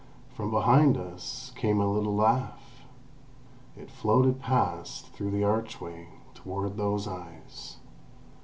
From 0.33 0.49
behind 0.49 0.97
us 0.97 1.51
came 1.55 1.79
a 1.79 1.85
little 1.87 2.15
laugh. 2.15 2.81
It 3.77 3.91
floated 3.91 4.39
past 4.41 5.09
through 5.13 5.29
the 5.29 5.43
archway, 5.43 6.07
toward 6.33 6.75
those 6.75 7.07
eyes. 7.07 7.77